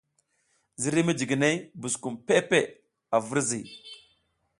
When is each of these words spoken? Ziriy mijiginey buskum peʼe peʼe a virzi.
Ziriy 0.81 1.05
mijiginey 1.07 1.55
buskum 1.79 2.15
peʼe 2.27 2.39
peʼe 2.49 2.73
a 3.15 3.17
virzi. 3.27 3.61